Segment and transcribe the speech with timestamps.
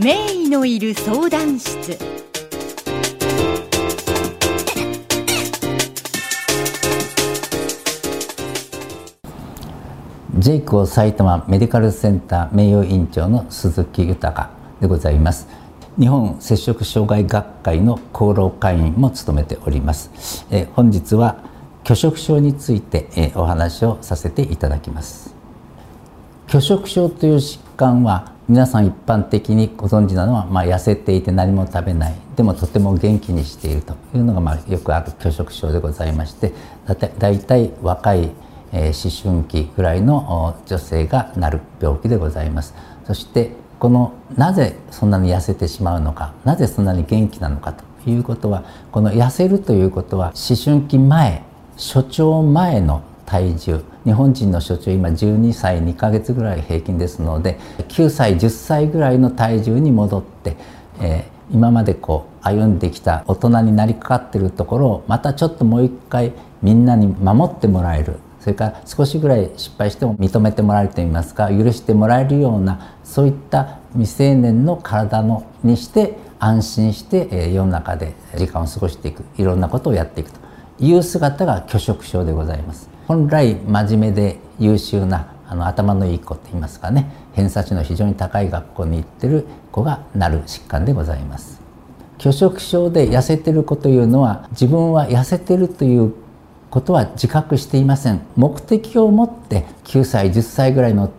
[0.00, 1.96] 名医のいる相談室。
[10.36, 14.50] ジェイク埼玉メディカルセンター名誉院長の鈴木豊
[14.80, 15.48] でございます。
[15.98, 20.44] 日本摂食障害学会の厚労会員も務めております。
[20.50, 21.36] え本日は
[21.82, 25.33] 拒食症についてえお話をさせていただきます。
[26.54, 36.52] 拒食症という疾患は皆さん一般的にご存知なのは、まあ、痩せていて何も食べないでもとても元気にしているというのが、まあ、よくある拒食症でございまして
[37.18, 38.30] だいたい若い
[38.76, 42.74] えー、思春期ぐらいの女性がなる病気でございます。
[43.06, 51.44] そしてこのなぜそんなに痩せてしまうのかなぜそんなに元気なのかということはこの痩せるということは思春期前
[51.76, 53.84] 初潮前の体重。
[54.04, 60.56] 日本人の初潮今12歳2ヶ月ぐらい平均ですので9歳10歳ぐらいの体重に戻って、
[61.00, 66.32] えー、今までこう歩んできた大人になりかかってるところをまたちょっともう一回
[66.62, 68.16] みんなに守ってもらえる。
[68.40, 79.24] それから少しぐらい失敗しても認めてもらえるといいますか許してもらえるようなそういった未成年の体のにして安心して世の中で時間を過ごしていく。
[79.38, 80.40] いろんなことをやっていくと
[80.78, 82.93] いう姿が拒食症でございます。
[83.06, 87.10] 本来真面目で優秀なあの頭のいい子って言いますかね。
[87.34, 91.60] 偏差値の非常に高い学校に行ってる子がなる疾患でございます。
[92.18, 96.14] 拒食症で痩せてる子というのは自分は痩せてるという
[96.70, 98.20] ことは自覚していません。
[98.36, 101.10] 目的を持って9歳10歳ぐらいの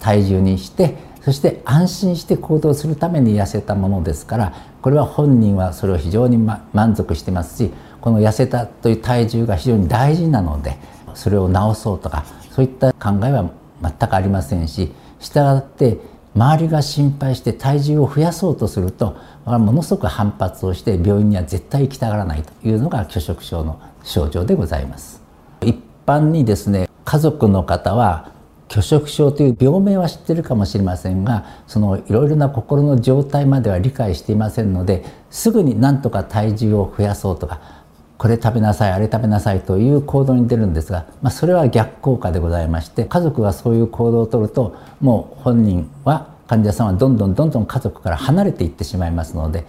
[0.00, 10.78] 体重にしてそして安心して行動するために痩せたものですからこれは本人はそれを非常に、ま、満足してますしこの痩せたという体重が非常に大事なので
[11.14, 13.50] それを治そうとかそういった考えは
[13.82, 15.98] 全くありませんししたがって
[16.34, 25.20] 周りが心配して体重を増やそうとするとものすごく反発をして病院には絶対行きたがらないというのが拒食症の症状でございます。
[25.60, 25.76] 一
[26.06, 28.32] 般にですね家族の方は
[28.68, 37.79] 拒食症という病名は知ってるかもしれませんがそのいろいろな心の状態までは理解していませんのですぐになんとか体重を増やそうとか
[38.20, 49.64] これ食べなさいあれ食べなさいという行動に出るんですが、まあ、それは逆効果でございまして家族がそういう行動をとるともう本人は患者さんはどんどんどんどん家族から離れていってしまいますので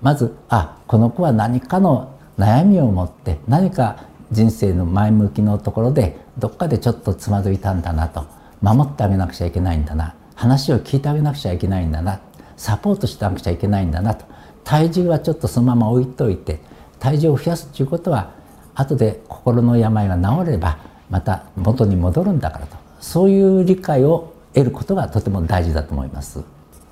[0.00, 4.02] まずあこの子は何かの悩みを持って何か
[4.32, 8.26] 人生の前向きのところでどっかでちょっとつまずいたんだなと
[8.62, 12.20] 守ってあげなくちゃいけないんだな話を聞いてあげなくちゃいけないんだな
[12.56, 14.24] サポートしてあげなくちゃいけないんだなと
[14.64, 16.71] 体重はちょっとそのまま置いといて
[17.02, 18.30] 体重を増やすということは
[18.76, 20.78] 後で心の病が治れば
[21.10, 22.76] また元に戻るんだからと。
[23.00, 26.44] そういう理解を得ることがとても大事だと思います。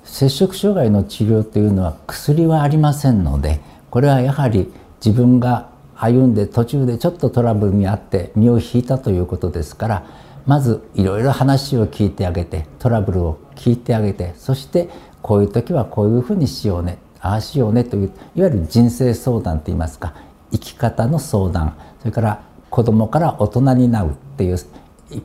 [0.03, 4.69] 摂食障害の治療というのは薬はありませんのでこれはやはり
[5.03, 10.05] 自分が歩んで途中でちょっとトラブルにあって身を引いたということですから
[10.45, 14.89] まずいろいろ話を聞いてあげてトラブルを聞いてあげてそして
[15.21, 16.97] こういう時はこういうふうにしようね。
[17.21, 20.13] ああしようねといういわゆる人生相談といいますか
[20.51, 21.75] 生き方の相談。
[21.99, 24.57] それから子供から大人になるっていう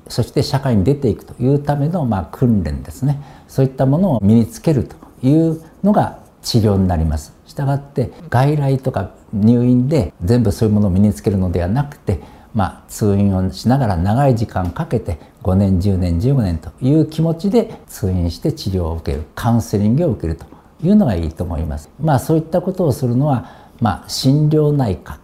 [0.09, 3.23] そして社会に出ていくというためのまあ訓練ですね。
[3.49, 4.97] そういったものを身につけると
[5.27, 7.34] いうのが治療になります。
[7.47, 12.21] したがって外来とか入院で全部そういうものを身につけるのではなくて、
[12.55, 20.56] まあ、通院をしながら長い時間かけて5年10年15年という気持ちで通院して治療を受けるカウンセリングを受けると。
[20.82, 21.91] いうのがいいと思います。
[22.00, 25.19] まあ、そういったことをするのは、まあ、心療内科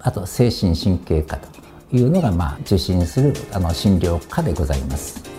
[0.00, 1.48] あと精神神経科と
[1.92, 5.37] いうのが、まあ、受診するあの診療科でございます。